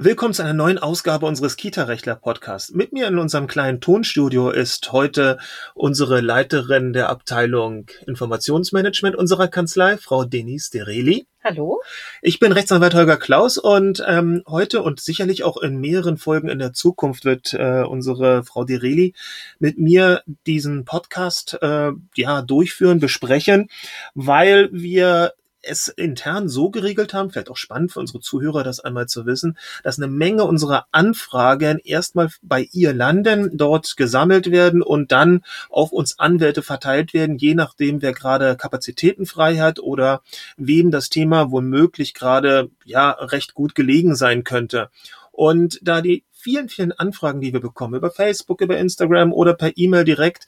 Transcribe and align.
Willkommen 0.00 0.32
zu 0.32 0.42
einer 0.42 0.52
neuen 0.52 0.78
Ausgabe 0.78 1.26
unseres 1.26 1.56
Kita-Rechtler-Podcasts. 1.56 2.70
Mit 2.72 2.92
mir 2.92 3.08
in 3.08 3.18
unserem 3.18 3.48
kleinen 3.48 3.80
Tonstudio 3.80 4.50
ist 4.50 4.92
heute 4.92 5.38
unsere 5.74 6.20
Leiterin 6.20 6.92
der 6.92 7.08
Abteilung 7.08 7.86
Informationsmanagement 8.06 9.16
unserer 9.16 9.48
Kanzlei, 9.48 9.96
Frau 9.96 10.22
Denise 10.24 10.70
Dereli. 10.70 11.26
Hallo. 11.42 11.82
Ich 12.22 12.38
bin 12.38 12.52
Rechtsanwalt 12.52 12.94
Holger 12.94 13.16
Klaus 13.16 13.58
und 13.58 14.00
ähm, 14.06 14.44
heute 14.46 14.82
und 14.82 15.00
sicherlich 15.00 15.42
auch 15.42 15.56
in 15.56 15.80
mehreren 15.80 16.16
Folgen 16.16 16.48
in 16.48 16.60
der 16.60 16.72
Zukunft 16.72 17.24
wird 17.24 17.52
äh, 17.54 17.82
unsere 17.82 18.44
Frau 18.44 18.62
Dereli 18.62 19.14
mit 19.58 19.78
mir 19.78 20.22
diesen 20.46 20.84
Podcast 20.84 21.58
äh, 21.60 21.90
ja 22.14 22.42
durchführen, 22.42 23.00
besprechen, 23.00 23.68
weil 24.14 24.68
wir 24.70 25.32
es 25.62 25.88
intern 25.88 26.48
so 26.48 26.70
geregelt 26.70 27.14
haben, 27.14 27.30
vielleicht 27.30 27.50
auch 27.50 27.56
spannend 27.56 27.92
für 27.92 28.00
unsere 28.00 28.20
Zuhörer, 28.20 28.64
das 28.64 28.80
einmal 28.80 29.06
zu 29.06 29.26
wissen, 29.26 29.58
dass 29.82 29.98
eine 29.98 30.08
Menge 30.08 30.44
unserer 30.44 30.86
Anfragen 30.92 31.78
erstmal 31.78 32.28
bei 32.42 32.68
ihr 32.72 32.92
landen, 32.94 33.56
dort 33.56 33.96
gesammelt 33.96 34.50
werden 34.50 34.82
und 34.82 35.12
dann 35.12 35.42
auf 35.70 35.92
uns 35.92 36.18
Anwälte 36.18 36.62
verteilt 36.62 37.14
werden, 37.14 37.38
je 37.38 37.54
nachdem, 37.54 38.02
wer 38.02 38.12
gerade 38.12 38.56
Kapazitäten 38.56 39.26
frei 39.26 39.56
hat 39.56 39.80
oder 39.80 40.22
wem 40.56 40.90
das 40.90 41.08
Thema 41.08 41.50
womöglich 41.50 42.14
gerade 42.14 42.70
ja 42.84 43.10
recht 43.10 43.54
gut 43.54 43.74
gelegen 43.74 44.14
sein 44.14 44.44
könnte. 44.44 44.90
Und 45.32 45.78
da 45.82 46.00
die 46.00 46.24
vielen, 46.38 46.68
vielen 46.68 46.92
Anfragen, 46.92 47.40
die 47.40 47.52
wir 47.52 47.60
bekommen, 47.60 47.94
über 47.94 48.10
Facebook, 48.10 48.60
über 48.60 48.78
Instagram 48.78 49.32
oder 49.32 49.54
per 49.54 49.72
E-Mail 49.76 50.04
direkt, 50.04 50.46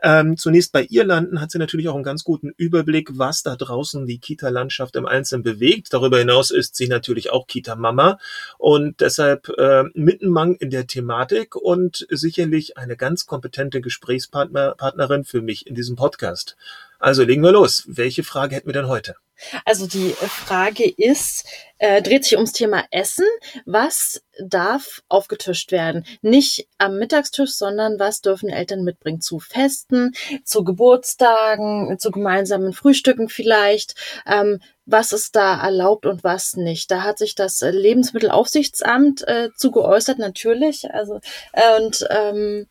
ähm, 0.00 0.36
zunächst 0.36 0.72
bei 0.72 0.84
ihr 0.84 1.04
landen, 1.04 1.40
hat 1.40 1.50
sie 1.50 1.58
natürlich 1.58 1.88
auch 1.88 1.94
einen 1.94 2.04
ganz 2.04 2.22
guten 2.22 2.50
Überblick, 2.56 3.10
was 3.18 3.42
da 3.42 3.56
draußen 3.56 4.06
die 4.06 4.18
Kita-Landschaft 4.18 4.94
im 4.96 5.06
Einzelnen 5.06 5.42
bewegt. 5.42 5.92
Darüber 5.92 6.18
hinaus 6.18 6.50
ist 6.50 6.76
sie 6.76 6.88
natürlich 6.88 7.30
auch 7.30 7.46
Kita-Mama 7.46 8.18
und 8.58 9.00
deshalb 9.00 9.48
äh, 9.58 9.84
mittenmang 9.94 10.54
in 10.54 10.70
der 10.70 10.86
Thematik 10.86 11.56
und 11.56 12.06
sicherlich 12.10 12.78
eine 12.78 12.96
ganz 12.96 13.26
kompetente 13.26 13.80
Gesprächspartnerin 13.80 15.24
für 15.24 15.42
mich 15.42 15.66
in 15.66 15.74
diesem 15.74 15.96
Podcast. 15.96 16.56
Also 16.98 17.24
legen 17.24 17.42
wir 17.42 17.52
los. 17.52 17.84
Welche 17.88 18.22
Frage 18.22 18.54
hätten 18.54 18.68
wir 18.68 18.74
denn 18.74 18.86
heute? 18.86 19.16
Also 19.64 19.86
die 19.86 20.10
Frage 20.10 20.88
ist, 20.88 21.44
äh, 21.78 22.02
dreht 22.02 22.24
sich 22.24 22.36
ums 22.36 22.52
Thema 22.52 22.84
Essen. 22.90 23.26
Was 23.66 24.22
darf 24.38 25.02
aufgetischt 25.08 25.72
werden? 25.72 26.06
Nicht 26.20 26.68
am 26.78 26.98
Mittagstisch, 26.98 27.50
sondern 27.50 27.98
was 27.98 28.20
dürfen 28.20 28.48
Eltern 28.48 28.84
mitbringen 28.84 29.20
zu 29.20 29.40
Festen, 29.40 30.12
zu 30.44 30.64
Geburtstagen, 30.64 31.98
zu 31.98 32.10
gemeinsamen 32.10 32.72
Frühstücken 32.72 33.28
vielleicht? 33.28 33.94
Ähm, 34.26 34.60
was 34.86 35.12
ist 35.12 35.36
da 35.36 35.62
erlaubt 35.62 36.06
und 36.06 36.24
was 36.24 36.56
nicht? 36.56 36.90
Da 36.90 37.02
hat 37.02 37.18
sich 37.18 37.34
das 37.34 37.60
Lebensmittelaufsichtsamt 37.60 39.26
äh, 39.26 39.50
zu 39.56 39.70
geäußert, 39.70 40.18
natürlich. 40.18 40.90
Also 40.92 41.20
äh, 41.52 41.80
und 41.80 42.06
ähm, 42.10 42.66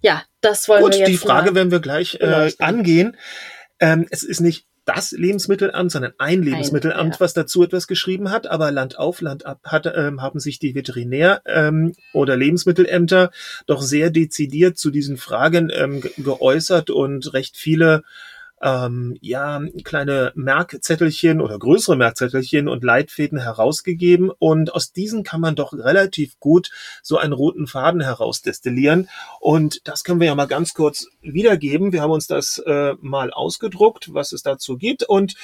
ja, 0.00 0.22
das 0.40 0.68
wollen 0.68 0.82
Gut, 0.82 0.92
wir 0.92 0.98
jetzt 1.00 1.08
die 1.08 1.16
Frage 1.16 1.54
werden 1.54 1.70
wir 1.70 1.80
gleich 1.80 2.16
äh, 2.20 2.52
angehen. 2.58 3.16
Ähm, 3.80 4.06
es 4.10 4.22
ist 4.22 4.40
nicht 4.40 4.66
das 4.84 5.12
Lebensmittelamt, 5.12 5.90
sondern 5.90 6.12
ein 6.18 6.42
Lebensmittelamt, 6.42 7.00
ein, 7.00 7.12
ja. 7.12 7.20
was 7.20 7.32
dazu 7.32 7.62
etwas 7.62 7.86
geschrieben 7.86 8.30
hat. 8.30 8.46
Aber 8.46 8.70
Land 8.70 8.98
auf, 8.98 9.20
Land 9.20 9.46
ab 9.46 9.60
hat, 9.64 9.90
ähm, 9.94 10.20
haben 10.20 10.40
sich 10.40 10.58
die 10.58 10.74
Veterinär- 10.74 11.40
ähm, 11.46 11.92
oder 12.12 12.36
Lebensmittelämter 12.36 13.30
doch 13.66 13.82
sehr 13.82 14.10
dezidiert 14.10 14.78
zu 14.78 14.90
diesen 14.90 15.16
Fragen 15.16 15.70
ähm, 15.74 16.02
geäußert 16.18 16.90
und 16.90 17.32
recht 17.32 17.56
viele 17.56 18.02
ähm, 18.62 19.16
ja, 19.20 19.60
kleine 19.84 20.32
Merkzettelchen 20.34 21.40
oder 21.40 21.58
größere 21.58 21.96
Merkzettelchen 21.96 22.68
und 22.68 22.82
Leitfäden 22.82 23.38
herausgegeben. 23.38 24.30
Und 24.38 24.74
aus 24.74 24.92
diesen 24.92 25.22
kann 25.22 25.40
man 25.40 25.54
doch 25.54 25.72
relativ 25.72 26.38
gut 26.40 26.70
so 27.02 27.18
einen 27.18 27.32
roten 27.32 27.66
Faden 27.66 28.00
herausdestillieren. 28.00 29.08
Und 29.40 29.80
das 29.84 30.04
können 30.04 30.20
wir 30.20 30.28
ja 30.28 30.34
mal 30.34 30.46
ganz 30.46 30.74
kurz 30.74 31.08
wiedergeben. 31.20 31.92
Wir 31.92 32.02
haben 32.02 32.12
uns 32.12 32.26
das 32.26 32.58
äh, 32.58 32.94
mal 33.00 33.30
ausgedruckt, 33.32 34.14
was 34.14 34.32
es 34.32 34.42
dazu 34.42 34.76
gibt. 34.76 35.02
Und 35.02 35.34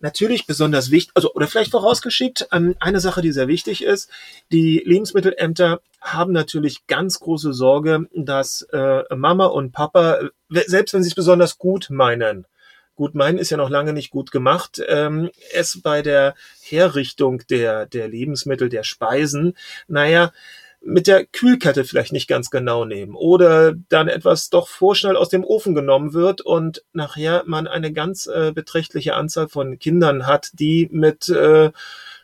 natürlich 0.00 0.46
besonders 0.46 0.90
wichtig, 0.90 1.12
also 1.14 1.32
oder 1.32 1.46
vielleicht 1.46 1.70
vorausgeschickt, 1.70 2.48
ähm, 2.52 2.74
eine 2.80 3.00
Sache, 3.00 3.22
die 3.22 3.32
sehr 3.32 3.48
wichtig 3.48 3.82
ist, 3.82 4.10
die 4.52 4.82
Lebensmittelämter 4.84 5.80
haben 6.00 6.32
natürlich 6.32 6.86
ganz 6.86 7.18
große 7.20 7.52
Sorge, 7.52 8.06
dass 8.14 8.62
äh, 8.72 9.02
Mama 9.14 9.46
und 9.46 9.72
Papa, 9.72 10.20
selbst 10.48 10.94
wenn 10.94 11.02
sie 11.02 11.08
es 11.08 11.14
besonders 11.14 11.58
gut 11.58 11.88
meinen, 11.90 12.46
gut 12.94 13.14
meinen 13.14 13.38
ist 13.38 13.50
ja 13.50 13.56
noch 13.56 13.70
lange 13.70 13.92
nicht 13.92 14.10
gut 14.10 14.30
gemacht, 14.30 14.80
ähm, 14.88 15.30
es 15.52 15.80
bei 15.82 16.02
der 16.02 16.34
Herrichtung 16.62 17.42
der, 17.50 17.86
der 17.86 18.08
Lebensmittel, 18.08 18.68
der 18.68 18.84
Speisen, 18.84 19.56
naja, 19.86 20.32
mit 20.80 21.06
der 21.06 21.26
Kühlkette 21.26 21.84
vielleicht 21.84 22.12
nicht 22.12 22.28
ganz 22.28 22.50
genau 22.50 22.84
nehmen 22.84 23.14
oder 23.14 23.74
dann 23.88 24.08
etwas 24.08 24.50
doch 24.50 24.68
vorschnell 24.68 25.16
aus 25.16 25.28
dem 25.28 25.44
Ofen 25.44 25.74
genommen 25.74 26.14
wird 26.14 26.40
und 26.40 26.84
nachher 26.92 27.42
man 27.46 27.66
eine 27.66 27.92
ganz 27.92 28.26
äh, 28.26 28.52
beträchtliche 28.52 29.14
Anzahl 29.14 29.48
von 29.48 29.78
Kindern 29.78 30.26
hat, 30.26 30.50
die 30.54 30.88
mit 30.92 31.28
äh, 31.28 31.72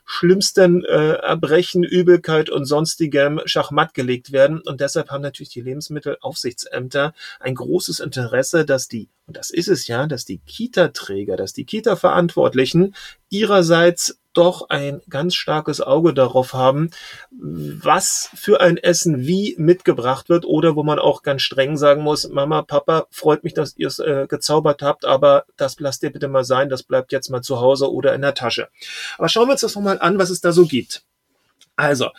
schlimmsten 0.04 0.84
äh, 0.84 1.14
Erbrechen, 1.14 1.84
Übelkeit 1.84 2.50
und 2.50 2.64
sonstigem 2.64 3.40
Schachmatt 3.44 3.94
gelegt 3.94 4.32
werden. 4.32 4.60
Und 4.60 4.80
deshalb 4.80 5.10
haben 5.10 5.22
natürlich 5.22 5.50
die 5.50 5.60
Lebensmittelaufsichtsämter 5.60 7.14
ein 7.40 7.54
großes 7.54 8.00
Interesse, 8.00 8.64
dass 8.64 8.88
die, 8.88 9.08
und 9.26 9.36
das 9.36 9.50
ist 9.50 9.68
es 9.68 9.86
ja, 9.86 10.06
dass 10.06 10.24
die 10.24 10.38
Kita-Träger, 10.38 11.36
dass 11.36 11.52
die 11.52 11.64
Kita-Verantwortlichen 11.64 12.94
ihrerseits 13.30 14.18
doch 14.32 14.68
ein 14.68 15.00
ganz 15.08 15.34
starkes 15.34 15.80
Auge 15.80 16.14
darauf 16.14 16.52
haben, 16.52 16.90
was 17.30 18.30
für 18.34 18.60
ein 18.60 18.76
Essen 18.76 19.26
wie 19.26 19.54
mitgebracht 19.58 20.28
wird 20.28 20.44
oder 20.44 20.76
wo 20.76 20.82
man 20.82 20.98
auch 20.98 21.22
ganz 21.22 21.42
streng 21.42 21.76
sagen 21.76 22.02
muss, 22.02 22.28
Mama, 22.28 22.62
Papa, 22.62 23.06
freut 23.10 23.44
mich, 23.44 23.54
dass 23.54 23.76
ihr 23.76 23.88
es 23.88 23.98
äh, 23.98 24.26
gezaubert 24.28 24.82
habt, 24.82 25.04
aber 25.04 25.44
das 25.56 25.78
lasst 25.80 26.02
ihr 26.02 26.12
bitte 26.12 26.28
mal 26.28 26.44
sein, 26.44 26.68
das 26.68 26.82
bleibt 26.82 27.12
jetzt 27.12 27.30
mal 27.30 27.42
zu 27.42 27.60
Hause 27.60 27.92
oder 27.92 28.14
in 28.14 28.22
der 28.22 28.34
Tasche. 28.34 28.68
Aber 29.18 29.28
schauen 29.28 29.48
wir 29.48 29.52
uns 29.52 29.60
das 29.60 29.74
nochmal 29.74 29.98
an, 30.00 30.18
was 30.18 30.30
es 30.30 30.40
da 30.40 30.52
so 30.52 30.66
gibt. 30.66 31.04
Also, 31.76 32.10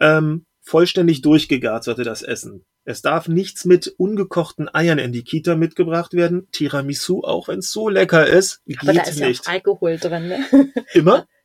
ähm, 0.00 0.44
vollständig 0.60 1.22
durchgegart 1.22 1.84
sollte 1.84 2.04
das 2.04 2.22
Essen. 2.22 2.64
Es 2.84 3.02
darf 3.02 3.28
nichts 3.28 3.64
mit 3.66 3.94
ungekochten 3.98 4.72
Eiern 4.74 4.98
in 4.98 5.12
die 5.12 5.22
Kita 5.22 5.56
mitgebracht 5.56 6.14
werden. 6.14 6.48
Tiramisu, 6.52 7.22
auch 7.22 7.48
wenn 7.48 7.58
es 7.58 7.70
so 7.70 7.88
lecker 7.90 8.26
ist, 8.26 8.64
geht 8.64 8.80
Aber 8.80 8.94
da 8.94 9.02
ist 9.02 9.20
nicht. 9.20 9.44
Ja 9.44 9.52
Alkohol 9.52 9.98
drin, 9.98 10.28
ne? 10.28 10.72
Immer? 10.94 11.26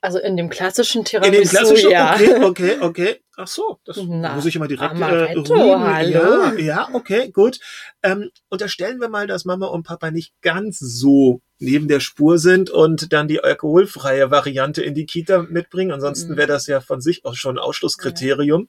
Also 0.00 0.18
in 0.18 0.36
dem 0.36 0.48
klassischen 0.50 1.04
Tiramisu, 1.04 1.32
in 1.32 1.42
dem 1.42 1.48
klassischen, 1.48 1.90
ja. 1.90 2.14
Okay, 2.14 2.42
okay, 2.44 2.76
okay. 2.80 3.16
Ach 3.36 3.46
so, 3.46 3.78
das 3.84 3.98
Na, 4.06 4.34
muss 4.34 4.46
ich 4.46 4.56
immer 4.56 4.68
direkt 4.68 4.92
äh, 4.92 4.96
Amaretto, 4.96 5.54
rühmen. 5.54 5.84
hallo. 5.84 6.10
Ja, 6.10 6.54
ja, 6.58 6.88
okay, 6.92 7.30
gut. 7.30 7.60
Ähm, 8.02 8.30
unterstellen 8.48 9.00
wir 9.00 9.08
mal, 9.08 9.26
dass 9.26 9.44
Mama 9.44 9.66
und 9.66 9.84
Papa 9.84 10.10
nicht 10.10 10.34
ganz 10.42 10.78
so 10.78 11.40
neben 11.58 11.86
der 11.88 12.00
Spur 12.00 12.38
sind 12.38 12.70
und 12.70 13.12
dann 13.12 13.28
die 13.28 13.42
alkoholfreie 13.42 14.30
Variante 14.30 14.82
in 14.82 14.94
die 14.94 15.06
Kita 15.06 15.42
mitbringen. 15.42 15.92
Ansonsten 15.92 16.32
Mhm. 16.32 16.36
wäre 16.36 16.48
das 16.48 16.66
ja 16.66 16.80
von 16.80 17.00
sich 17.00 17.24
aus 17.24 17.36
schon 17.38 17.56
ein 17.56 17.62
Ausschlusskriterium. 17.62 18.68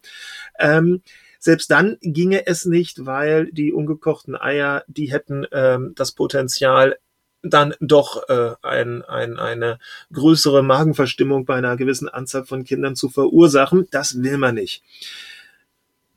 Ähm, 0.60 1.02
selbst 1.40 1.72
dann 1.72 1.98
ginge 2.02 2.46
es 2.48 2.64
nicht, 2.66 3.06
weil 3.06 3.52
die 3.52 3.74
ungekochten 3.74 4.36
Eier, 4.40 4.84
die 4.88 5.12
hätten 5.12 5.46
ähm, 5.52 5.92
das 5.96 6.14
Potenzial, 6.14 6.98
dann 7.44 7.76
doch 7.82 8.28
äh, 8.30 8.56
ein, 8.62 9.04
ein, 9.04 9.38
eine 9.38 9.78
größere 10.12 10.64
Magenverstimmung 10.64 11.46
bei 11.46 11.56
einer 11.56 11.76
gewissen 11.78 12.10
Anzahl 12.10 12.46
von 12.46 12.64
Kindern 12.64 12.96
zu 12.96 13.10
verursachen. 13.10 13.88
Das 13.92 14.24
will 14.24 14.38
man 14.38 14.56
nicht. 14.56 14.82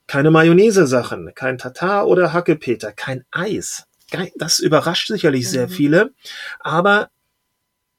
Keine 0.07 0.31
Mayonnaise-Sachen, 0.31 1.35
kein 1.35 1.59
Tatar 1.59 2.07
oder 2.07 2.33
Hackepeter, 2.33 2.93
kein 2.93 3.25
Eis. 3.33 3.87
Das 4.37 4.61
überrascht 4.61 5.09
sicherlich 5.09 5.51
sehr 5.51 5.67
Mhm. 5.67 5.71
viele, 5.73 6.11
aber 6.61 7.11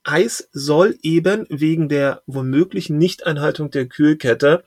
Eis 0.05 0.47
soll 0.53 0.97
eben 1.01 1.45
wegen 1.49 1.89
der 1.89 2.21
womöglichen 2.27 2.97
Nichteinhaltung 2.97 3.71
der 3.71 3.87
Kühlkette 3.87 4.63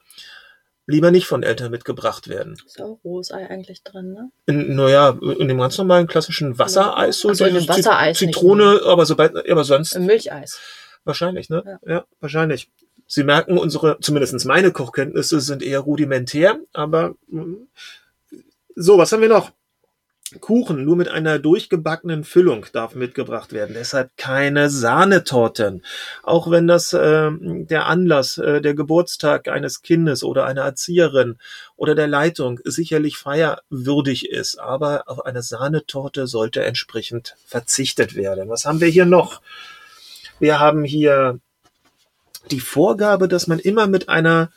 lieber 0.90 1.10
nicht 1.10 1.26
von 1.26 1.42
Eltern 1.42 1.70
mitgebracht 1.70 2.28
werden. 2.28 2.56
Ist 2.66 2.80
auch 2.80 2.98
Rosei 3.04 3.48
eigentlich 3.48 3.82
drin, 3.82 4.12
ne? 4.12 4.30
In, 4.46 4.74
naja, 4.74 5.16
in 5.38 5.48
dem 5.48 5.58
ganz 5.58 5.78
normalen 5.78 6.06
klassischen 6.06 6.58
Wassereis, 6.58 7.20
so 7.20 7.32
so, 7.32 7.44
in 7.44 7.54
dem 7.54 7.68
Wassereis 7.68 8.20
nicht, 8.20 8.34
Zitrone, 8.34 8.80
aber 8.84 9.06
sobald, 9.06 9.48
aber 9.48 9.64
sonst 9.64 9.94
Im 9.94 10.06
Milcheis. 10.06 10.58
wahrscheinlich, 11.04 11.48
ne? 11.48 11.62
Ja. 11.84 11.92
Ja, 11.92 12.04
wahrscheinlich. 12.20 12.70
Sie 13.06 13.24
merken, 13.24 13.58
unsere, 13.58 13.98
zumindest 14.00 14.44
meine 14.46 14.70
Kochkenntnisse 14.70 15.40
sind 15.40 15.62
eher 15.62 15.80
rudimentär, 15.80 16.60
aber 16.72 17.16
mm. 17.26 17.54
so, 18.76 18.98
was 18.98 19.10
haben 19.10 19.22
wir 19.22 19.28
noch? 19.28 19.50
Kuchen 20.38 20.84
nur 20.84 20.94
mit 20.94 21.08
einer 21.08 21.40
durchgebackenen 21.40 22.22
Füllung 22.22 22.66
darf 22.72 22.94
mitgebracht 22.94 23.52
werden. 23.52 23.74
Deshalb 23.74 24.16
keine 24.16 24.70
Sahnetorten. 24.70 25.84
Auch 26.22 26.50
wenn 26.50 26.68
das 26.68 26.92
äh, 26.92 27.30
der 27.40 27.86
Anlass, 27.86 28.38
äh, 28.38 28.60
der 28.60 28.74
Geburtstag 28.74 29.48
eines 29.48 29.82
Kindes 29.82 30.22
oder 30.22 30.46
einer 30.46 30.62
Erzieherin 30.62 31.38
oder 31.76 31.96
der 31.96 32.06
Leitung 32.06 32.60
sicherlich 32.64 33.18
feierwürdig 33.18 34.28
ist. 34.28 34.60
Aber 34.60 35.04
auf 35.06 35.26
eine 35.26 35.42
Sahnetorte 35.42 36.28
sollte 36.28 36.64
entsprechend 36.64 37.34
verzichtet 37.44 38.14
werden. 38.14 38.48
Was 38.48 38.66
haben 38.66 38.80
wir 38.80 38.88
hier 38.88 39.06
noch? 39.06 39.40
Wir 40.38 40.60
haben 40.60 40.84
hier 40.84 41.40
die 42.50 42.60
Vorgabe, 42.60 43.26
dass 43.26 43.46
man 43.46 43.58
immer 43.58 43.86
mit 43.86 44.08
einer, 44.08 44.50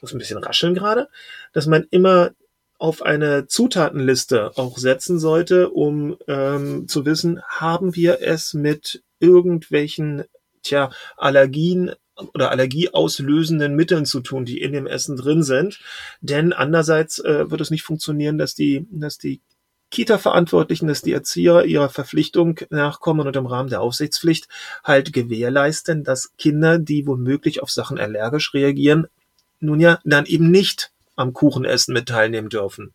muss 0.00 0.12
ein 0.12 0.18
bisschen 0.18 0.38
rascheln 0.38 0.74
gerade, 0.74 1.08
dass 1.52 1.66
man 1.66 1.86
immer 1.90 2.30
auf 2.78 3.02
eine 3.02 3.46
Zutatenliste 3.46 4.52
auch 4.56 4.78
setzen 4.78 5.18
sollte, 5.18 5.70
um 5.70 6.16
ähm, 6.28 6.88
zu 6.88 7.06
wissen, 7.06 7.42
haben 7.48 7.94
wir 7.94 8.20
es 8.20 8.54
mit 8.54 9.02
irgendwelchen 9.18 10.24
tja, 10.62 10.90
Allergien 11.16 11.92
oder 12.34 12.50
allergieauslösenden 12.50 13.74
Mitteln 13.74 14.06
zu 14.06 14.20
tun, 14.20 14.44
die 14.44 14.60
in 14.60 14.72
dem 14.72 14.86
Essen 14.86 15.16
drin 15.16 15.42
sind. 15.42 15.80
Denn 16.20 16.52
andererseits 16.52 17.18
äh, 17.18 17.50
wird 17.50 17.60
es 17.60 17.70
nicht 17.70 17.82
funktionieren, 17.82 18.38
dass 18.38 18.54
die, 18.54 18.86
dass 18.90 19.18
die 19.18 19.40
Kita-Verantwortlichen, 19.90 20.88
dass 20.88 21.02
die 21.02 21.12
Erzieher 21.12 21.64
ihrer 21.64 21.88
Verpflichtung 21.88 22.60
nachkommen 22.70 23.26
und 23.26 23.36
im 23.36 23.46
Rahmen 23.46 23.70
der 23.70 23.82
Aufsichtspflicht 23.82 24.48
halt 24.82 25.12
gewährleisten, 25.12 26.02
dass 26.02 26.36
Kinder, 26.36 26.78
die 26.78 27.06
womöglich 27.06 27.62
auf 27.62 27.70
Sachen 27.70 27.98
allergisch 27.98 28.52
reagieren, 28.52 29.06
nun 29.60 29.80
ja 29.80 30.00
dann 30.04 30.26
eben 30.26 30.50
nicht 30.50 30.92
am 31.16 31.32
Kuchenessen 31.32 31.92
mit 31.92 32.08
teilnehmen 32.08 32.48
dürfen. 32.48 32.94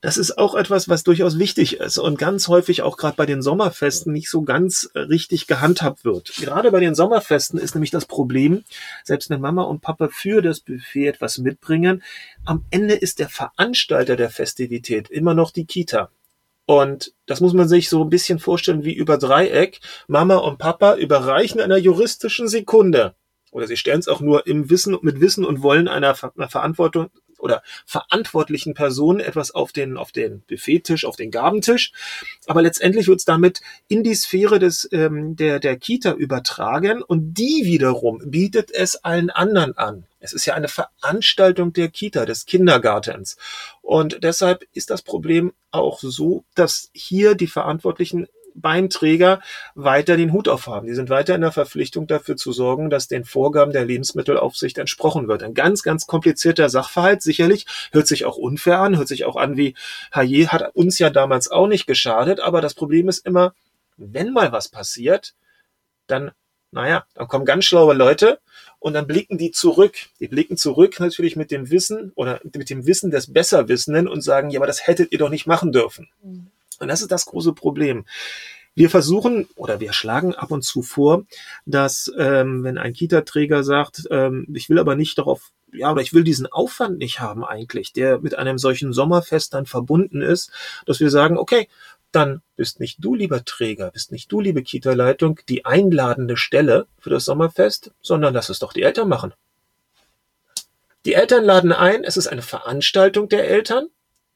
Das 0.00 0.16
ist 0.16 0.38
auch 0.38 0.54
etwas, 0.54 0.88
was 0.88 1.02
durchaus 1.02 1.40
wichtig 1.40 1.80
ist 1.80 1.98
und 1.98 2.18
ganz 2.18 2.46
häufig 2.46 2.82
auch 2.82 2.96
gerade 2.96 3.16
bei 3.16 3.26
den 3.26 3.42
Sommerfesten 3.42 4.12
nicht 4.12 4.30
so 4.30 4.42
ganz 4.42 4.90
richtig 4.94 5.48
gehandhabt 5.48 6.04
wird. 6.04 6.36
Gerade 6.36 6.70
bei 6.70 6.78
den 6.78 6.94
Sommerfesten 6.94 7.58
ist 7.58 7.74
nämlich 7.74 7.90
das 7.90 8.06
Problem, 8.06 8.62
selbst 9.02 9.28
wenn 9.28 9.40
Mama 9.40 9.64
und 9.64 9.80
Papa 9.80 10.08
für 10.08 10.40
das 10.40 10.60
Buffet 10.60 11.08
etwas 11.08 11.38
mitbringen, 11.38 12.04
am 12.44 12.64
Ende 12.70 12.94
ist 12.94 13.18
der 13.18 13.28
Veranstalter 13.28 14.14
der 14.14 14.30
Festivität 14.30 15.10
immer 15.10 15.34
noch 15.34 15.50
die 15.50 15.66
Kita. 15.66 16.10
Und 16.64 17.12
das 17.26 17.40
muss 17.40 17.54
man 17.54 17.66
sich 17.66 17.88
so 17.88 18.04
ein 18.04 18.10
bisschen 18.10 18.38
vorstellen 18.38 18.84
wie 18.84 18.94
über 18.94 19.18
Dreieck. 19.18 19.80
Mama 20.06 20.36
und 20.36 20.58
Papa 20.58 20.94
überreichen 20.94 21.60
einer 21.60 21.78
juristischen 21.78 22.46
Sekunde 22.46 23.16
oder 23.50 23.66
sie 23.66 23.76
stellen 23.76 24.00
es 24.00 24.08
auch 24.08 24.20
nur 24.20 24.46
im 24.46 24.70
Wissen, 24.70 24.96
mit 25.02 25.20
Wissen 25.20 25.44
und 25.44 25.62
Wollen 25.62 25.88
einer, 25.88 26.14
einer 26.36 26.48
Verantwortung 26.48 27.10
oder 27.38 27.62
verantwortlichen 27.86 28.74
Person 28.74 29.20
etwas 29.20 29.50
auf 29.50 29.72
den, 29.72 29.96
auf 29.96 30.12
den 30.12 30.42
Buffettisch, 30.48 31.04
auf 31.04 31.16
den 31.16 31.30
Gabentisch. 31.30 31.92
Aber 32.46 32.62
letztendlich 32.62 33.08
wird 33.08 33.20
es 33.20 33.24
damit 33.24 33.60
in 33.88 34.02
die 34.02 34.14
Sphäre 34.14 34.58
des, 34.58 34.88
ähm, 34.92 35.36
der, 35.36 35.60
der 35.60 35.76
Kita 35.76 36.12
übertragen 36.12 37.02
und 37.02 37.34
die 37.34 37.62
wiederum 37.64 38.20
bietet 38.24 38.70
es 38.70 38.96
allen 38.96 39.30
anderen 39.30 39.76
an. 39.76 40.04
Es 40.20 40.32
ist 40.32 40.46
ja 40.46 40.54
eine 40.54 40.68
Veranstaltung 40.68 41.72
der 41.72 41.88
Kita, 41.88 42.26
des 42.26 42.44
Kindergartens. 42.46 43.36
Und 43.82 44.24
deshalb 44.24 44.66
ist 44.72 44.90
das 44.90 45.02
Problem 45.02 45.52
auch 45.70 46.00
so, 46.00 46.44
dass 46.54 46.90
hier 46.92 47.34
die 47.34 47.46
Verantwortlichen 47.46 48.26
beim 48.60 48.90
Träger 48.90 49.40
weiter 49.74 50.16
den 50.16 50.32
Hut 50.32 50.48
aufhaben. 50.48 50.86
Die 50.86 50.94
sind 50.94 51.10
weiter 51.10 51.34
in 51.34 51.40
der 51.40 51.52
Verpflichtung 51.52 52.06
dafür 52.06 52.36
zu 52.36 52.52
sorgen, 52.52 52.90
dass 52.90 53.08
den 53.08 53.24
Vorgaben 53.24 53.72
der 53.72 53.84
Lebensmittelaufsicht 53.84 54.78
entsprochen 54.78 55.28
wird. 55.28 55.42
Ein 55.42 55.54
ganz, 55.54 55.82
ganz 55.82 56.06
komplizierter 56.06 56.68
Sachverhalt. 56.68 57.22
Sicherlich 57.22 57.66
hört 57.92 58.06
sich 58.06 58.24
auch 58.24 58.36
unfair 58.36 58.80
an, 58.80 58.96
hört 58.96 59.08
sich 59.08 59.24
auch 59.24 59.36
an 59.36 59.56
wie, 59.56 59.74
Haye 60.12 60.48
hat 60.48 60.74
uns 60.74 60.98
ja 60.98 61.10
damals 61.10 61.50
auch 61.50 61.66
nicht 61.66 61.86
geschadet. 61.86 62.40
Aber 62.40 62.60
das 62.60 62.74
Problem 62.74 63.08
ist 63.08 63.26
immer, 63.26 63.54
wenn 63.96 64.32
mal 64.32 64.52
was 64.52 64.68
passiert, 64.68 65.34
dann 66.06 66.32
naja, 66.70 67.06
dann 67.14 67.28
kommen 67.28 67.46
ganz 67.46 67.64
schlaue 67.64 67.94
Leute 67.94 68.40
und 68.78 68.92
dann 68.92 69.06
blicken 69.06 69.38
die 69.38 69.50
zurück. 69.50 69.94
Die 70.20 70.28
blicken 70.28 70.56
zurück 70.56 71.00
natürlich 71.00 71.34
mit 71.34 71.50
dem 71.50 71.70
Wissen 71.70 72.12
oder 72.14 72.40
mit 72.44 72.68
dem 72.68 72.86
Wissen 72.86 73.10
des 73.10 73.32
Besserwissenden 73.32 74.06
und 74.06 74.20
sagen, 74.20 74.50
ja, 74.50 74.58
aber 74.58 74.66
das 74.66 74.86
hättet 74.86 75.12
ihr 75.12 75.18
doch 75.18 75.30
nicht 75.30 75.46
machen 75.46 75.72
dürfen. 75.72 76.08
Mhm. 76.22 76.50
Und 76.78 76.88
das 76.88 77.02
ist 77.02 77.10
das 77.10 77.26
große 77.26 77.52
Problem. 77.52 78.04
Wir 78.74 78.90
versuchen 78.90 79.48
oder 79.56 79.80
wir 79.80 79.92
schlagen 79.92 80.34
ab 80.34 80.52
und 80.52 80.62
zu 80.62 80.82
vor, 80.82 81.24
dass 81.66 82.12
ähm, 82.16 82.62
wenn 82.62 82.78
ein 82.78 82.92
Kita-Träger 82.92 83.64
sagt, 83.64 84.04
ähm, 84.10 84.46
ich 84.54 84.70
will 84.70 84.78
aber 84.78 84.94
nicht 84.94 85.18
darauf, 85.18 85.50
ja, 85.72 85.90
oder 85.90 86.00
ich 86.00 86.14
will 86.14 86.22
diesen 86.22 86.46
Aufwand 86.46 86.98
nicht 86.98 87.18
haben 87.18 87.44
eigentlich, 87.44 87.92
der 87.92 88.20
mit 88.20 88.38
einem 88.38 88.56
solchen 88.56 88.92
Sommerfest 88.92 89.54
dann 89.54 89.66
verbunden 89.66 90.22
ist, 90.22 90.52
dass 90.86 91.00
wir 91.00 91.10
sagen, 91.10 91.38
okay, 91.38 91.68
dann 92.12 92.40
bist 92.56 92.80
nicht 92.80 93.04
du, 93.04 93.14
lieber 93.14 93.44
Träger, 93.44 93.90
bist 93.90 94.12
nicht 94.12 94.30
du, 94.30 94.40
liebe 94.40 94.62
Kita-Leitung, 94.62 95.40
die 95.48 95.64
einladende 95.64 96.36
Stelle 96.36 96.86
für 97.00 97.10
das 97.10 97.24
Sommerfest, 97.24 97.90
sondern 98.00 98.32
lass 98.32 98.48
es 98.48 98.60
doch 98.60 98.72
die 98.72 98.82
Eltern 98.82 99.08
machen. 99.08 99.34
Die 101.04 101.14
Eltern 101.14 101.44
laden 101.44 101.72
ein, 101.72 102.04
es 102.04 102.16
ist 102.16 102.28
eine 102.28 102.42
Veranstaltung 102.42 103.28
der 103.28 103.48
Eltern, 103.48 103.88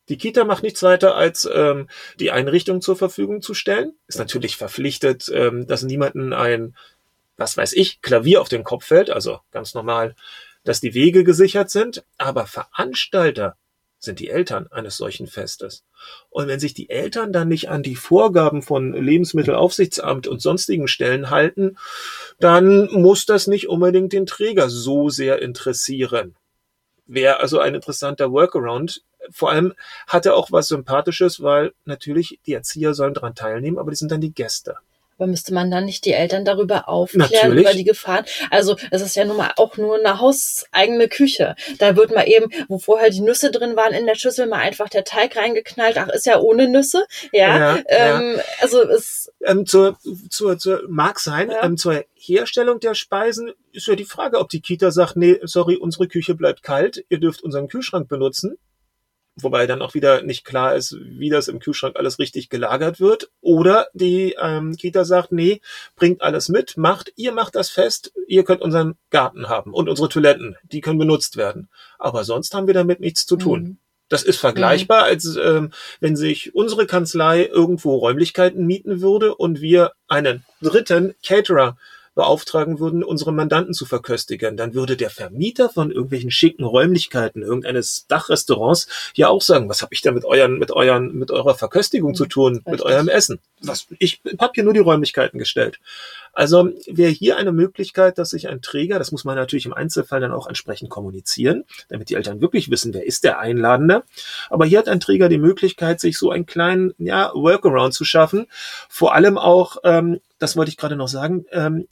die 0.08 0.18
Kita 0.18 0.44
macht 0.44 0.62
nichts 0.62 0.82
weiter, 0.82 1.14
als 1.14 1.48
ähm, 1.52 1.88
die 2.18 2.30
Einrichtung 2.30 2.80
zur 2.80 2.96
Verfügung 2.96 3.40
zu 3.40 3.54
stellen. 3.54 3.94
Ist 4.08 4.18
natürlich 4.18 4.56
verpflichtet, 4.56 5.30
ähm, 5.32 5.66
dass 5.66 5.82
niemanden 5.82 6.32
ein, 6.32 6.76
was 7.36 7.56
weiß 7.56 7.72
ich, 7.74 8.02
Klavier 8.02 8.40
auf 8.40 8.48
den 8.48 8.64
Kopf 8.64 8.84
fällt, 8.86 9.10
also 9.10 9.38
ganz 9.52 9.74
normal, 9.74 10.14
dass 10.64 10.80
die 10.80 10.94
Wege 10.94 11.24
gesichert 11.24 11.70
sind. 11.70 12.04
Aber 12.18 12.46
Veranstalter 12.46 13.56
sind 14.02 14.18
die 14.18 14.30
Eltern 14.30 14.66
eines 14.72 14.96
solchen 14.96 15.28
Festes. 15.28 15.84
Und 16.28 16.48
wenn 16.48 16.58
sich 16.58 16.74
die 16.74 16.90
Eltern 16.90 17.32
dann 17.32 17.48
nicht 17.48 17.68
an 17.68 17.84
die 17.84 17.94
Vorgaben 17.94 18.60
von 18.62 18.92
Lebensmittelaufsichtsamt 18.92 20.26
und 20.26 20.42
sonstigen 20.42 20.88
Stellen 20.88 21.30
halten, 21.30 21.76
dann 22.40 22.90
muss 22.90 23.26
das 23.26 23.46
nicht 23.46 23.68
unbedingt 23.68 24.12
den 24.12 24.26
Träger 24.26 24.68
so 24.68 25.08
sehr 25.08 25.40
interessieren. 25.40 26.34
Wäre 27.06 27.38
also 27.38 27.60
ein 27.60 27.76
interessanter 27.76 28.32
Workaround, 28.32 29.02
vor 29.30 29.50
allem 29.50 29.74
hat 30.06 30.26
er 30.26 30.36
auch 30.36 30.50
was 30.52 30.68
Sympathisches, 30.68 31.42
weil 31.42 31.72
natürlich 31.84 32.38
die 32.46 32.54
Erzieher 32.54 32.94
sollen 32.94 33.14
daran 33.14 33.34
teilnehmen, 33.34 33.78
aber 33.78 33.90
die 33.90 33.96
sind 33.96 34.10
dann 34.10 34.20
die 34.20 34.34
Gäste. 34.34 34.76
Aber 35.18 35.30
müsste 35.30 35.54
man 35.54 35.70
dann 35.70 35.84
nicht 35.84 36.04
die 36.04 36.12
Eltern 36.12 36.44
darüber 36.44 36.88
aufklären, 36.88 37.30
Natürlich. 37.30 37.64
über 37.64 37.74
die 37.74 37.84
Gefahren? 37.84 38.24
Also 38.50 38.76
es 38.90 39.02
ist 39.02 39.14
ja 39.14 39.24
nun 39.24 39.36
mal 39.36 39.52
auch 39.56 39.76
nur 39.76 39.96
eine 39.96 40.18
hauseigene 40.18 41.06
Küche. 41.06 41.54
Da 41.78 41.94
wird 41.94 42.12
mal 42.12 42.26
eben, 42.26 42.50
wo 42.68 42.78
vorher 42.78 43.10
die 43.10 43.20
Nüsse 43.20 43.52
drin 43.52 43.76
waren 43.76 43.92
in 43.92 44.06
der 44.06 44.16
Schüssel, 44.16 44.46
mal 44.46 44.58
einfach 44.58 44.88
der 44.88 45.04
Teig 45.04 45.36
reingeknallt. 45.36 45.96
Ach, 45.96 46.08
ist 46.08 46.26
ja 46.26 46.40
ohne 46.40 46.66
Nüsse. 46.66 47.04
Ja, 47.30 47.56
ja, 47.56 47.82
ähm, 47.86 48.34
ja. 48.36 48.42
also 48.60 48.82
es... 48.82 49.30
Ähm, 49.44 49.64
zur, 49.64 49.96
zur, 50.28 50.58
zur, 50.58 50.82
mag 50.88 51.20
sein, 51.20 51.50
ja. 51.50 51.62
ähm, 51.62 51.76
zur 51.76 52.04
Herstellung 52.14 52.80
der 52.80 52.94
Speisen 52.94 53.52
ist 53.72 53.86
ja 53.86 53.94
die 53.94 54.04
Frage, 54.04 54.40
ob 54.40 54.48
die 54.48 54.60
Kita 54.60 54.90
sagt, 54.90 55.16
nee, 55.16 55.38
sorry, 55.42 55.76
unsere 55.76 56.08
Küche 56.08 56.34
bleibt 56.34 56.64
kalt, 56.64 57.04
ihr 57.10 57.18
dürft 57.18 57.42
unseren 57.42 57.68
Kühlschrank 57.68 58.08
benutzen 58.08 58.58
wobei 59.36 59.66
dann 59.66 59.82
auch 59.82 59.94
wieder 59.94 60.22
nicht 60.22 60.44
klar 60.44 60.74
ist, 60.74 60.96
wie 61.00 61.30
das 61.30 61.48
im 61.48 61.58
Kühlschrank 61.58 61.96
alles 61.96 62.18
richtig 62.18 62.48
gelagert 62.48 63.00
wird. 63.00 63.30
Oder 63.40 63.88
die 63.94 64.36
ähm, 64.40 64.76
Kita 64.76 65.04
sagt, 65.04 65.32
nee, 65.32 65.60
bringt 65.96 66.22
alles 66.22 66.48
mit, 66.48 66.76
macht, 66.76 67.12
ihr 67.16 67.32
macht 67.32 67.54
das 67.54 67.70
fest, 67.70 68.12
ihr 68.26 68.44
könnt 68.44 68.62
unseren 68.62 68.96
Garten 69.10 69.48
haben 69.48 69.72
und 69.72 69.88
unsere 69.88 70.08
Toiletten, 70.08 70.56
die 70.64 70.80
können 70.80 70.98
benutzt 70.98 71.36
werden. 71.36 71.68
Aber 71.98 72.24
sonst 72.24 72.54
haben 72.54 72.66
wir 72.66 72.74
damit 72.74 73.00
nichts 73.00 73.26
zu 73.26 73.36
tun. 73.36 73.62
Mhm. 73.62 73.78
Das 74.08 74.24
ist 74.24 74.38
vergleichbar, 74.38 75.04
mhm. 75.04 75.08
als 75.08 75.36
ähm, 75.36 75.72
wenn 76.00 76.16
sich 76.16 76.54
unsere 76.54 76.86
Kanzlei 76.86 77.46
irgendwo 77.46 77.96
Räumlichkeiten 77.96 78.66
mieten 78.66 79.00
würde 79.00 79.34
und 79.34 79.62
wir 79.62 79.92
einen 80.06 80.44
dritten 80.60 81.14
Caterer 81.24 81.78
beauftragen 82.14 82.78
würden, 82.78 83.02
unsere 83.02 83.32
Mandanten 83.32 83.74
zu 83.74 83.86
verköstigen, 83.86 84.56
dann 84.56 84.74
würde 84.74 84.96
der 84.96 85.10
Vermieter 85.10 85.68
von 85.68 85.90
irgendwelchen 85.90 86.30
schicken 86.30 86.64
Räumlichkeiten, 86.64 87.42
irgendeines 87.42 88.06
Dachrestaurants, 88.06 88.88
ja 89.14 89.28
auch 89.28 89.42
sagen, 89.42 89.68
was 89.68 89.82
habe 89.82 89.94
ich 89.94 90.02
da 90.02 90.12
mit 90.12 90.24
euren, 90.24 90.58
mit 90.58 90.70
euren, 90.70 91.14
mit 91.14 91.30
eurer 91.30 91.54
Verköstigung 91.54 92.14
zu 92.14 92.26
tun, 92.26 92.56
Richtig. 92.56 92.72
mit 92.72 92.82
eurem 92.82 93.08
Essen? 93.08 93.38
Was, 93.60 93.86
ich 93.98 94.20
habe 94.38 94.52
hier 94.54 94.64
nur 94.64 94.74
die 94.74 94.80
Räumlichkeiten 94.80 95.38
gestellt. 95.38 95.78
Also 96.34 96.70
wäre 96.86 97.10
hier 97.10 97.36
eine 97.36 97.52
Möglichkeit, 97.52 98.18
dass 98.18 98.30
sich 98.30 98.48
ein 98.48 98.62
Träger, 98.62 98.98
das 98.98 99.12
muss 99.12 99.24
man 99.24 99.36
natürlich 99.36 99.66
im 99.66 99.74
Einzelfall 99.74 100.20
dann 100.20 100.32
auch 100.32 100.46
entsprechend 100.46 100.88
kommunizieren, 100.88 101.64
damit 101.88 102.08
die 102.08 102.14
Eltern 102.14 102.40
wirklich 102.40 102.70
wissen, 102.70 102.94
wer 102.94 103.06
ist 103.06 103.24
der 103.24 103.38
Einladende. 103.38 104.02
Aber 104.48 104.64
hier 104.64 104.78
hat 104.78 104.88
ein 104.88 105.00
Träger 105.00 105.28
die 105.28 105.38
Möglichkeit, 105.38 106.00
sich 106.00 106.18
so 106.18 106.30
einen 106.30 106.46
kleinen 106.46 106.94
ja, 106.98 107.32
Workaround 107.34 107.92
zu 107.92 108.04
schaffen. 108.04 108.46
Vor 108.88 109.14
allem 109.14 109.36
auch, 109.36 109.76
ähm, 109.84 110.20
das 110.42 110.56
wollte 110.56 110.70
ich 110.70 110.76
gerade 110.76 110.96
noch 110.96 111.08
sagen, 111.08 111.46
ähm, 111.52 111.86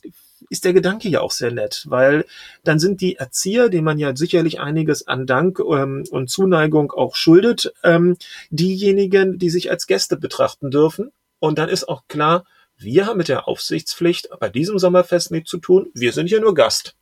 ist 0.48 0.64
der 0.64 0.72
Gedanke 0.72 1.08
ja 1.08 1.20
auch 1.20 1.30
sehr 1.30 1.52
nett, 1.52 1.84
weil 1.88 2.24
dann 2.64 2.80
sind 2.80 3.00
die 3.00 3.16
Erzieher, 3.16 3.68
denen 3.68 3.84
man 3.84 3.98
ja 3.98 4.16
sicherlich 4.16 4.58
einiges 4.58 5.06
an 5.06 5.26
Dank 5.26 5.60
ähm, 5.60 6.04
und 6.10 6.30
Zuneigung 6.30 6.90
auch 6.90 7.14
schuldet, 7.14 7.72
ähm, 7.84 8.16
diejenigen, 8.50 9.38
die 9.38 9.50
sich 9.50 9.70
als 9.70 9.86
Gäste 9.86 10.16
betrachten 10.16 10.72
dürfen. 10.72 11.12
Und 11.38 11.58
dann 11.58 11.68
ist 11.68 11.88
auch 11.88 12.02
klar, 12.08 12.44
wir 12.76 13.06
haben 13.06 13.18
mit 13.18 13.28
der 13.28 13.46
Aufsichtspflicht 13.46 14.30
bei 14.40 14.48
diesem 14.48 14.78
Sommerfest 14.78 15.30
nichts 15.30 15.50
zu 15.50 15.58
tun. 15.58 15.90
Wir 15.94 16.12
sind 16.12 16.26
hier 16.26 16.40
nur 16.40 16.54
Gast. 16.54 16.96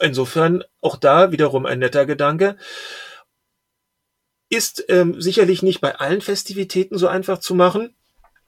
Insofern 0.00 0.64
auch 0.80 0.96
da 0.96 1.30
wiederum 1.30 1.66
ein 1.66 1.80
netter 1.80 2.06
Gedanke. 2.06 2.56
Ist 4.48 4.84
ähm, 4.88 5.20
sicherlich 5.20 5.62
nicht 5.62 5.80
bei 5.80 5.96
allen 5.96 6.20
Festivitäten 6.22 6.96
so 6.96 7.08
einfach 7.08 7.38
zu 7.38 7.54
machen. 7.54 7.94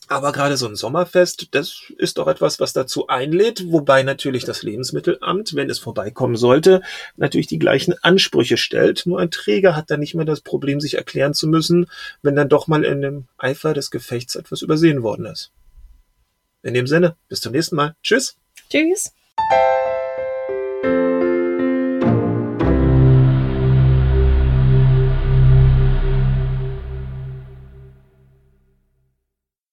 Aber 0.08 0.32
gerade 0.32 0.56
so 0.56 0.66
ein 0.68 0.76
Sommerfest, 0.76 1.48
das 1.50 1.92
ist 1.98 2.18
doch 2.18 2.28
etwas, 2.28 2.60
was 2.60 2.72
dazu 2.72 3.08
einlädt, 3.08 3.72
wobei 3.72 4.04
natürlich 4.04 4.44
das 4.44 4.62
Lebensmittelamt, 4.62 5.56
wenn 5.56 5.68
es 5.68 5.80
vorbeikommen 5.80 6.36
sollte, 6.36 6.80
natürlich 7.16 7.48
die 7.48 7.58
gleichen 7.58 7.94
Ansprüche 8.02 8.56
stellt. 8.56 9.04
Nur 9.06 9.18
ein 9.18 9.32
Träger 9.32 9.74
hat 9.74 9.90
dann 9.90 10.00
nicht 10.00 10.14
mehr 10.14 10.24
das 10.24 10.42
Problem, 10.42 10.80
sich 10.80 10.94
erklären 10.94 11.34
zu 11.34 11.48
müssen, 11.48 11.86
wenn 12.22 12.36
dann 12.36 12.48
doch 12.48 12.68
mal 12.68 12.84
in 12.84 13.02
dem 13.02 13.24
Eifer 13.36 13.74
des 13.74 13.90
Gefechts 13.90 14.36
etwas 14.36 14.62
übersehen 14.62 15.02
worden 15.02 15.26
ist. 15.26 15.50
In 16.62 16.74
dem 16.74 16.86
Sinne, 16.86 17.16
bis 17.28 17.40
zum 17.40 17.52
nächsten 17.52 17.76
Mal. 17.76 17.96
Tschüss. 18.02 18.36
Tschüss. 18.70 19.12